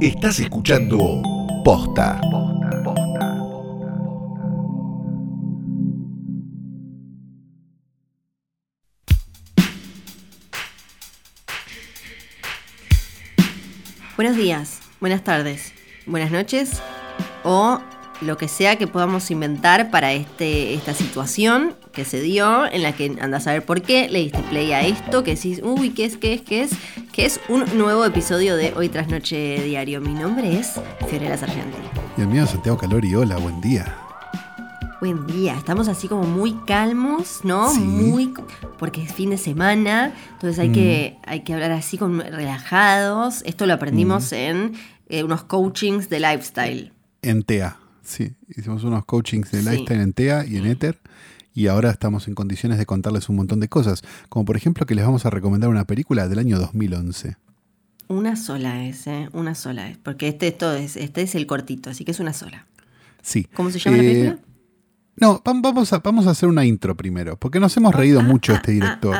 [0.00, 1.20] Estás escuchando
[1.62, 2.18] Posta.
[14.16, 15.74] Buenos días, buenas tardes,
[16.06, 16.80] buenas noches
[17.44, 17.78] o
[18.22, 22.92] lo que sea que podamos inventar para este, esta situación que se dio, en la
[22.92, 26.04] que andas a ver por qué, le diste play a esto, que decís, uy, ¿qué
[26.04, 26.70] es, qué es, qué es?
[27.12, 30.00] Que es un nuevo episodio de Hoy tras Noche Diario.
[30.00, 31.76] Mi nombre es Fiorella Sargenti.
[32.16, 33.96] Y el mío es Santiago Calori, hola, buen día.
[35.00, 37.70] Buen día, estamos así como muy calmos, ¿no?
[37.72, 37.80] Sí.
[37.80, 38.32] Muy
[38.78, 43.42] porque es fin de semana, entonces hay que hay que hablar así con relajados.
[43.46, 44.74] Esto lo aprendimos en
[45.08, 46.92] eh, unos coachings de lifestyle.
[47.22, 48.34] En TEA, sí.
[48.48, 49.68] Hicimos unos coachings de Sí.
[49.70, 50.98] lifestyle en TEA y en Ether.
[51.60, 54.00] Y ahora estamos en condiciones de contarles un montón de cosas.
[54.30, 57.36] Como por ejemplo que les vamos a recomendar una película del año 2011.
[58.08, 59.28] Una sola es, ¿eh?
[59.34, 62.32] Una sola es, porque este esto es este es el cortito, así que es una
[62.32, 62.66] sola.
[63.20, 63.46] Sí.
[63.52, 64.38] ¿Cómo se llama la Eh, película?
[65.16, 68.52] No, vam- vamos a, vamos a hacer una intro primero, porque nos hemos reído mucho
[68.52, 69.14] de este director.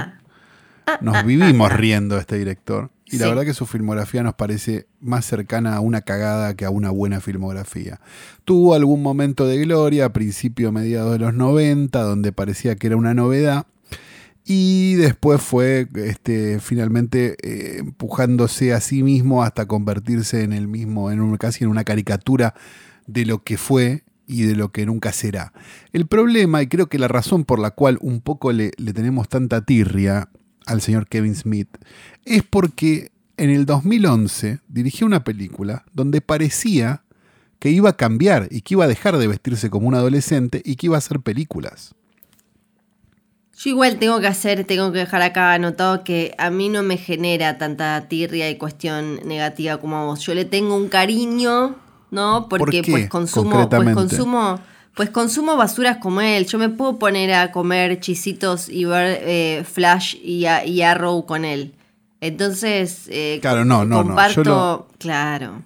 [1.03, 2.91] Nos vivimos riendo de este director.
[3.11, 6.71] Y la verdad que su filmografía nos parece más cercana a una cagada que a
[6.71, 8.01] una buena filmografía.
[8.45, 12.97] Tuvo algún momento de gloria a principio mediados de los 90, donde parecía que era
[12.97, 13.67] una novedad.
[14.45, 21.11] Y después fue este, finalmente eh, empujándose a sí mismo hasta convertirse en el mismo,
[21.11, 22.55] en un, casi en una caricatura
[23.07, 25.53] de lo que fue y de lo que nunca será.
[25.93, 29.29] El problema, y creo que la razón por la cual un poco le, le tenemos
[29.29, 30.29] tanta tirria
[30.67, 31.69] al señor Kevin Smith,
[32.25, 37.03] es porque en el 2011 dirigió una película donde parecía
[37.59, 40.77] que iba a cambiar y que iba a dejar de vestirse como un adolescente y
[40.77, 41.95] que iba a hacer películas.
[43.57, 46.97] Yo igual tengo que hacer, tengo que dejar acá anotado que a mí no me
[46.97, 50.21] genera tanta tirria y cuestión negativa como a vos.
[50.21, 51.77] Yo le tengo un cariño,
[52.11, 52.49] ¿no?
[52.49, 54.59] Porque qué, pues consumo, pues consumo,
[54.95, 56.47] pues consumo basuras como él.
[56.47, 61.25] Yo me puedo poner a comer chisitos y ver eh, Flash y, a- y Arrow
[61.27, 61.75] con él.
[62.21, 65.63] Entonces, eh, Claro, no, no, no, yo comparto, lo- claro.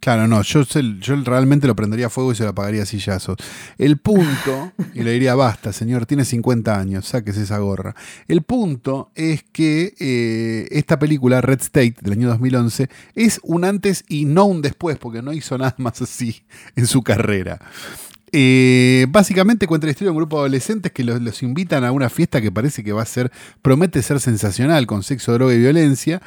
[0.00, 3.36] Claro, no, yo, yo realmente lo prendería a fuego y se lo apagaría a sillazos.
[3.78, 7.96] El punto, y le diría, basta, señor, tiene 50 años, sáquese esa gorra.
[8.28, 14.04] El punto es que eh, esta película, Red State, del año 2011, es un antes
[14.08, 16.42] y no un después, porque no hizo nada más así
[16.76, 17.58] en su carrera.
[18.32, 22.10] Eh, básicamente cuenta la historia de un grupo de adolescentes que los, invitan a una
[22.10, 26.20] fiesta que parece que va a ser, promete ser sensacional, con sexo, droga y violencia.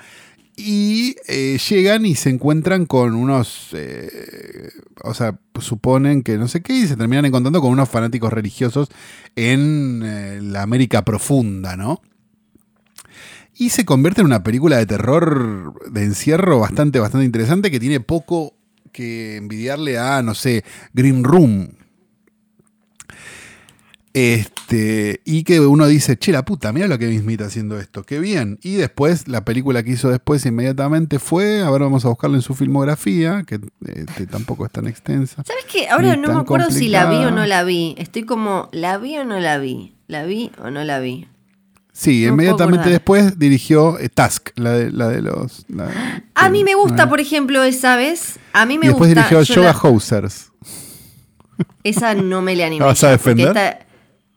[0.57, 4.69] Y eh, llegan y se encuentran con unos, eh,
[5.03, 8.89] o sea, suponen que no sé qué, y se terminan encontrando con unos fanáticos religiosos
[9.35, 12.01] en la América profunda, ¿no?
[13.55, 17.99] Y se convierte en una película de terror de encierro bastante, bastante interesante que tiene
[17.99, 18.55] poco
[18.91, 20.63] que envidiarle a, no sé,
[20.93, 21.69] Green Room.
[24.13, 28.03] Este, y que uno dice, che, la puta, mira lo que Kevin Smith haciendo esto,
[28.03, 28.59] qué bien.
[28.61, 32.53] Y después, la película que hizo después inmediatamente fue, ahora vamos a buscarlo en su
[32.53, 35.43] filmografía, que este, tampoco es tan extensa.
[35.45, 35.87] ¿Sabes qué?
[35.89, 37.95] Ahora no me acuerdo si la vi o no la vi.
[37.97, 39.95] Estoy como, ¿la vi o no la vi?
[40.07, 41.27] ¿La vi o no la vi?
[41.93, 45.65] Sí, No inmediatamente después dirigió eh, Task, la de, la de los...
[45.67, 47.09] la- A mí me gusta, ¿no?
[47.09, 48.39] por ejemplo, esa vez.
[48.53, 49.21] A mí me Y después gusta.
[49.29, 50.51] dirigió yo Yoga la- Hosers.
[51.83, 52.79] esa no me le animé.
[52.79, 53.85] ¿La vas a defender?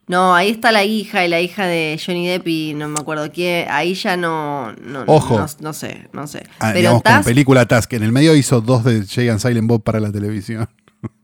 [0.06, 3.30] No, ahí está la hija y la hija de Johnny Depp y no me acuerdo
[3.32, 3.66] quién.
[3.70, 4.72] Ahí ya no.
[4.72, 5.38] no Ojo.
[5.38, 6.44] No, no sé, no sé.
[6.58, 7.92] Ah, Pero digamos, con película Task.
[7.94, 10.68] En el medio hizo dos de Jay and Silent Bob para la televisión.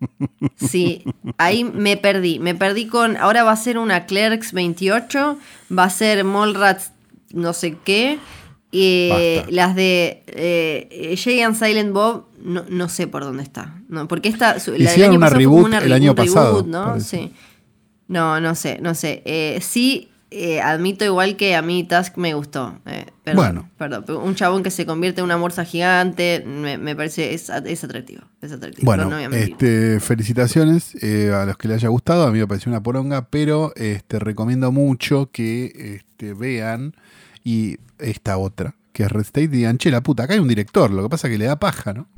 [0.56, 1.04] sí,
[1.36, 2.38] ahí me perdí.
[2.38, 3.16] Me perdí con.
[3.18, 5.38] Ahora va a ser una Clerks 28,
[5.76, 6.92] va a ser Mallrats
[7.32, 8.18] no sé qué.
[8.72, 9.50] Y Basta.
[9.50, 13.74] las de eh, Jay and Silent Bob, no, no sé por dónde está.
[13.88, 16.34] No, porque esta, la del Hicieron año una pasado reboot una el año un reboot,
[16.34, 16.84] pasado, ¿no?
[16.84, 17.18] parece.
[17.18, 17.32] Sí.
[18.10, 19.22] No, no sé, no sé.
[19.24, 22.76] Eh, sí, eh, admito igual que a mí Task me gustó.
[22.86, 23.70] Eh, perdón, Bueno.
[23.78, 24.04] perdón.
[24.04, 27.84] pero Un chabón que se convierte en una morsa gigante me, me parece es, es
[27.84, 28.22] atractivo.
[28.42, 28.84] Es atractivo.
[28.84, 32.26] Bueno, no, este, felicitaciones eh, a los que les haya gustado.
[32.26, 36.96] A mí me pareció una poronga, pero este, recomiendo mucho que este, vean
[37.44, 40.48] y esta otra, que es Red State, y digan, che, la puta, acá hay un
[40.48, 42.08] director, lo que pasa es que le da paja, ¿no?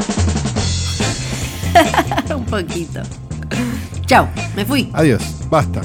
[2.37, 3.03] un poquito.
[4.13, 4.91] Chao, me fui.
[4.93, 5.81] Adiós, basta.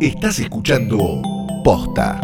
[0.00, 1.22] Estás escuchando
[1.62, 2.20] Posta.